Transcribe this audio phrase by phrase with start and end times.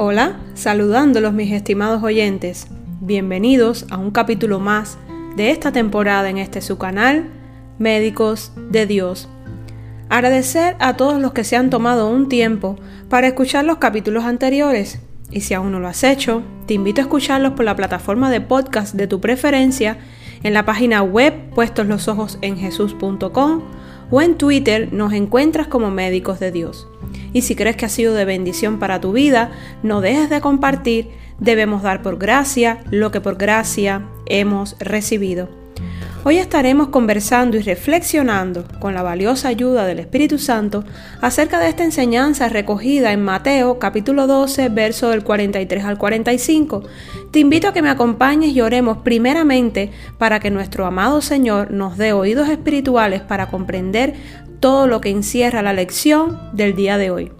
[0.00, 2.68] Hola, saludándolos mis estimados oyentes.
[3.00, 4.96] Bienvenidos a un capítulo más
[5.34, 7.28] de esta temporada en este su canal,
[7.80, 9.28] Médicos de Dios.
[10.08, 12.76] Agradecer a todos los que se han tomado un tiempo
[13.08, 15.00] para escuchar los capítulos anteriores.
[15.32, 18.40] Y si aún no lo has hecho, te invito a escucharlos por la plataforma de
[18.40, 19.98] podcast de tu preferencia,
[20.44, 21.88] en la página web puestos
[24.12, 26.86] o en Twitter nos encuentras como Médicos de Dios.
[27.32, 29.50] Y si crees que ha sido de bendición para tu vida,
[29.82, 31.10] no dejes de compartir.
[31.38, 35.57] Debemos dar por gracia lo que por gracia hemos recibido.
[36.24, 40.84] Hoy estaremos conversando y reflexionando con la valiosa ayuda del Espíritu Santo
[41.20, 46.82] acerca de esta enseñanza recogida en Mateo capítulo 12, verso del 43 al 45.
[47.30, 51.96] Te invito a que me acompañes y oremos primeramente para que nuestro amado Señor nos
[51.96, 54.14] dé oídos espirituales para comprender
[54.58, 57.32] todo lo que encierra la lección del día de hoy.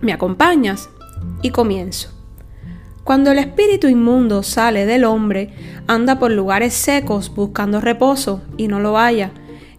[0.00, 0.88] ¿Me acompañas?
[1.42, 2.15] Y comienzo.
[3.06, 5.50] Cuando el espíritu inmundo sale del hombre,
[5.86, 9.30] anda por lugares secos buscando reposo y no lo halla.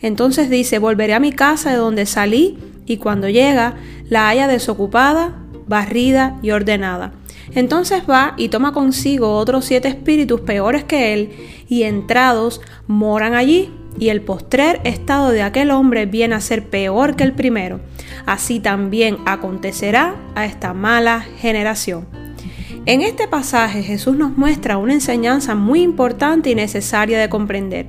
[0.02, 3.76] Entonces dice, volveré a mi casa de donde salí y cuando llega
[4.08, 7.12] la haya desocupada, barrida y ordenada.
[7.54, 11.32] Entonces va y toma consigo otros siete espíritus peores que él
[11.68, 17.18] y entrados moran allí y el postrer estado de aquel hombre viene a ser peor
[17.18, 17.82] que el primero.
[18.26, 22.27] Así también acontecerá a esta mala generación.
[22.88, 27.88] En este pasaje Jesús nos muestra una enseñanza muy importante y necesaria de comprender.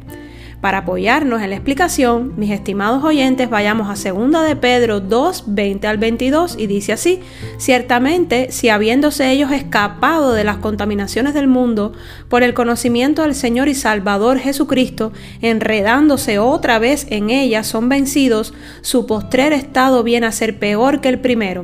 [0.61, 5.87] Para apoyarnos en la explicación, mis estimados oyentes, vayamos a 2 de Pedro 2, 20
[5.87, 7.21] al 22 y dice así,
[7.59, 11.93] ciertamente si habiéndose ellos escapado de las contaminaciones del mundo
[12.29, 18.53] por el conocimiento del Señor y Salvador Jesucristo, enredándose otra vez en ellas, son vencidos,
[18.81, 21.63] su postrer estado viene a ser peor que el primero,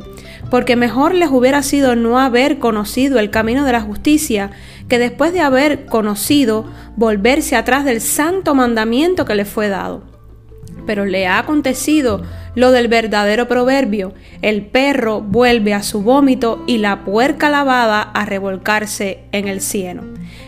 [0.51, 4.53] porque mejor les hubiera sido no haber conocido el camino de la justicia,
[4.89, 10.03] que después de haber conocido, volverse atrás del santo mandamiento que le fue dado.
[10.87, 12.23] Pero le ha acontecido
[12.55, 14.13] lo del verdadero proverbio,
[14.43, 20.03] el perro vuelve a su vómito y la puerca lavada a revolcarse en el cieno.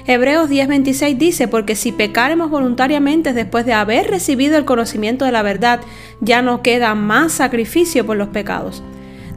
[0.07, 5.43] Hebreos 10:26 dice, porque si pecaremos voluntariamente después de haber recibido el conocimiento de la
[5.43, 5.81] verdad,
[6.21, 8.85] ya no queda más sacrificio por los pecados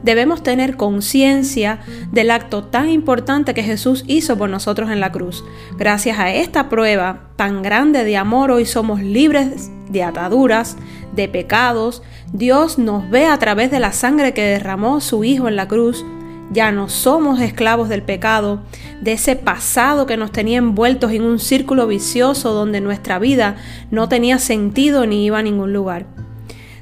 [0.02, 1.80] debemos tener conciencia
[2.12, 5.44] del acto tan importante que Jesús hizo por nosotros en la cruz.
[5.76, 10.76] Gracias a esta prueba tan grande de amor, hoy somos libres de ataduras,
[11.14, 12.02] de pecados.
[12.32, 16.04] Dios nos ve a través de la sangre que derramó su Hijo en la cruz.
[16.52, 18.62] Ya no somos esclavos del pecado,
[19.00, 23.56] de ese pasado que nos tenía envueltos en un círculo vicioso donde nuestra vida
[23.92, 26.06] no tenía sentido ni iba a ningún lugar.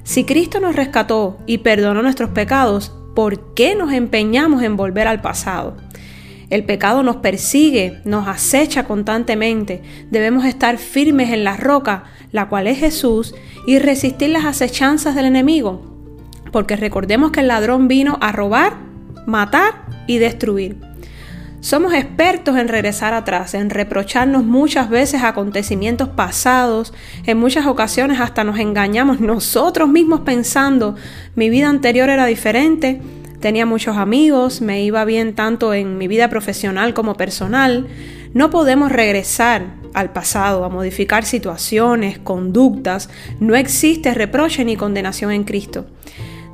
[0.04, 5.20] Si Cristo nos rescató y perdonó nuestros pecados, ¿por qué nos empeñamos en volver al
[5.20, 5.76] pasado?
[6.50, 9.82] El pecado nos persigue, nos acecha constantemente.
[10.08, 13.34] Debemos estar firmes en la roca, la cual es Jesús,
[13.66, 15.82] y resistir las acechanzas del enemigo.
[16.52, 18.76] Porque recordemos que el ladrón vino a robar,
[19.26, 20.87] matar y destruir.
[21.60, 26.94] Somos expertos en regresar atrás, en reprocharnos muchas veces acontecimientos pasados,
[27.26, 30.94] en muchas ocasiones hasta nos engañamos nosotros mismos pensando
[31.34, 33.02] mi vida anterior era diferente,
[33.40, 37.88] tenía muchos amigos, me iba bien tanto en mi vida profesional como personal.
[38.34, 43.10] No podemos regresar al pasado, a modificar situaciones, conductas,
[43.40, 45.86] no existe reproche ni condenación en Cristo.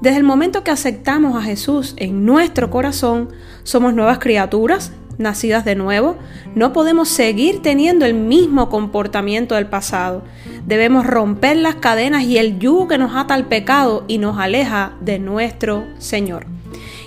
[0.05, 3.31] Desde el momento que aceptamos a Jesús en nuestro corazón,
[3.63, 6.19] somos nuevas criaturas, nacidas de nuevo.
[6.55, 10.23] No podemos seguir teniendo el mismo comportamiento del pasado.
[10.67, 14.93] Debemos romper las cadenas y el yugo que nos ata al pecado y nos aleja
[15.01, 16.45] de nuestro Señor.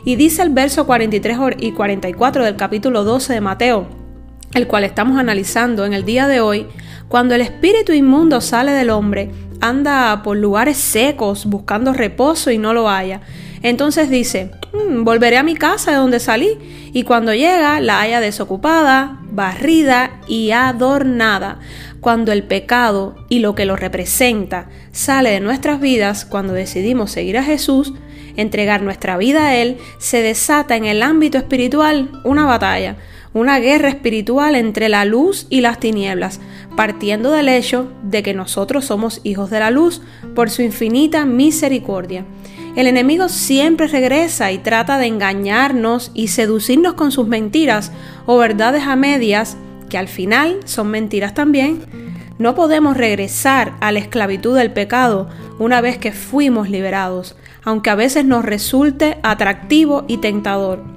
[0.03, 3.87] Y dice el verso 43 y 44 del capítulo 12 de Mateo,
[4.55, 6.65] el cual estamos analizando en el día de hoy,
[7.07, 9.31] cuando el espíritu inmundo sale del hombre,
[9.61, 13.21] anda por lugares secos buscando reposo y no lo haya.
[13.63, 18.19] Entonces dice, mm, volveré a mi casa de donde salí y cuando llega la haya
[18.19, 21.59] desocupada, barrida y adornada.
[22.01, 27.37] Cuando el pecado y lo que lo representa sale de nuestras vidas, cuando decidimos seguir
[27.37, 27.93] a Jesús,
[28.35, 32.97] entregar nuestra vida a Él, se desata en el ámbito espiritual una batalla
[33.37, 36.39] una guerra espiritual entre la luz y las tinieblas,
[36.75, 40.01] partiendo del hecho de que nosotros somos hijos de la luz
[40.35, 42.25] por su infinita misericordia.
[42.75, 47.91] El enemigo siempre regresa y trata de engañarnos y seducirnos con sus mentiras
[48.25, 49.57] o verdades a medias,
[49.89, 51.81] que al final son mentiras también.
[52.37, 57.95] No podemos regresar a la esclavitud del pecado una vez que fuimos liberados, aunque a
[57.95, 60.96] veces nos resulte atractivo y tentador.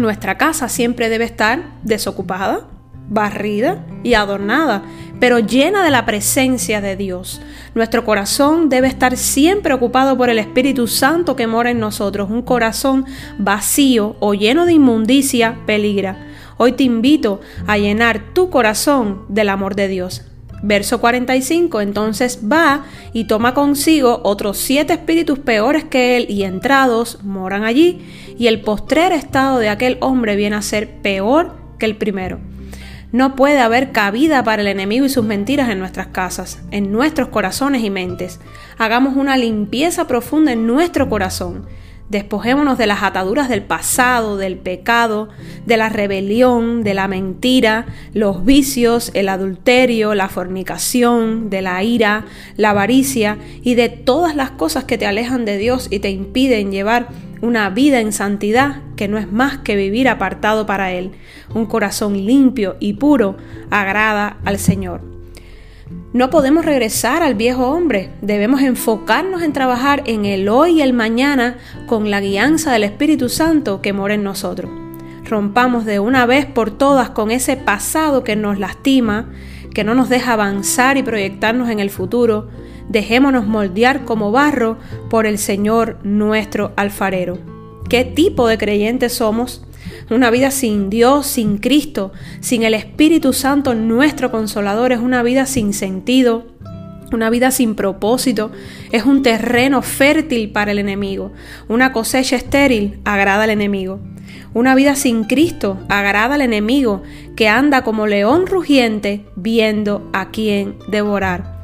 [0.00, 2.66] Nuestra casa siempre debe estar desocupada,
[3.10, 4.82] barrida y adornada,
[5.18, 7.42] pero llena de la presencia de Dios.
[7.74, 12.30] Nuestro corazón debe estar siempre ocupado por el Espíritu Santo que mora en nosotros.
[12.30, 13.04] Un corazón
[13.38, 16.16] vacío o lleno de inmundicia peligra.
[16.56, 20.29] Hoy te invito a llenar tu corazón del amor de Dios.
[20.62, 27.22] Verso 45, entonces va y toma consigo otros siete espíritus peores que él y entrados
[27.22, 28.04] moran allí,
[28.38, 32.38] y el postrer estado de aquel hombre viene a ser peor que el primero.
[33.12, 37.28] No puede haber cabida para el enemigo y sus mentiras en nuestras casas, en nuestros
[37.28, 38.38] corazones y mentes.
[38.78, 41.66] Hagamos una limpieza profunda en nuestro corazón.
[42.10, 45.28] Despojémonos de las ataduras del pasado, del pecado,
[45.64, 52.24] de la rebelión, de la mentira, los vicios, el adulterio, la fornicación, de la ira,
[52.56, 56.72] la avaricia y de todas las cosas que te alejan de Dios y te impiden
[56.72, 57.08] llevar
[57.42, 61.12] una vida en santidad que no es más que vivir apartado para Él.
[61.54, 63.36] Un corazón limpio y puro
[63.70, 65.19] agrada al Señor.
[66.12, 70.92] No podemos regresar al viejo hombre, debemos enfocarnos en trabajar en el hoy y el
[70.92, 74.70] mañana con la guianza del Espíritu Santo que mora en nosotros.
[75.24, 79.30] Rompamos de una vez por todas con ese pasado que nos lastima,
[79.72, 82.48] que no nos deja avanzar y proyectarnos en el futuro,
[82.88, 84.78] dejémonos moldear como barro
[85.08, 87.38] por el Señor nuestro alfarero.
[87.88, 89.64] ¿Qué tipo de creyentes somos?
[90.10, 95.46] Una vida sin Dios, sin Cristo, sin el Espíritu Santo, nuestro consolador, es una vida
[95.46, 96.46] sin sentido,
[97.12, 98.50] una vida sin propósito,
[98.90, 101.32] es un terreno fértil para el enemigo.
[101.68, 104.00] Una cosecha estéril agrada al enemigo.
[104.52, 107.02] Una vida sin Cristo agrada al enemigo
[107.36, 111.59] que anda como león rugiente viendo a quién devorar.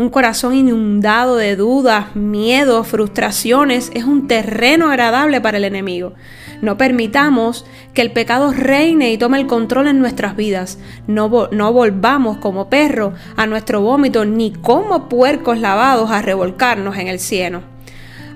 [0.00, 6.14] Un corazón inundado de dudas, miedos, frustraciones es un terreno agradable para el enemigo.
[6.62, 10.78] No permitamos que el pecado reine y tome el control en nuestras vidas.
[11.06, 17.18] No, volvamos como perro a nuestro vómito ni como puercos lavados a revolcarnos en el
[17.18, 17.60] cielo.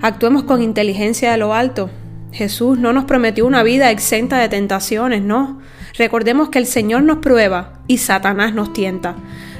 [0.03, 1.89] Actuemos con inteligencia de lo alto.
[2.31, 5.61] Jesús no nos prometió una vida exenta de tentaciones, no.
[5.97, 9.15] Recordemos que el Señor nos prueba y Satanás nos tienta.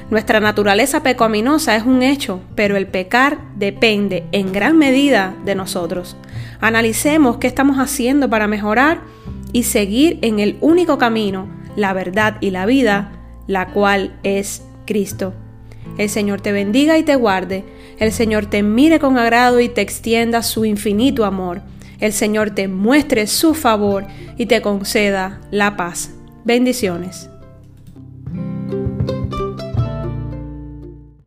[0.08, 6.16] Nuestra naturaleza pecaminosa es un hecho, pero el pecar depende en gran medida de nosotros.
[6.60, 9.00] Analicemos qué estamos haciendo para mejorar
[9.52, 13.12] y seguir en el único camino, la verdad y la vida,
[13.48, 15.34] la cual es Cristo.
[15.98, 17.64] El Señor te bendiga y te guarde.
[17.98, 21.62] El Señor te mire con agrado y te extienda su infinito amor.
[21.98, 24.06] El Señor te muestre su favor
[24.36, 26.10] y te conceda la paz.
[26.44, 27.28] Bendiciones.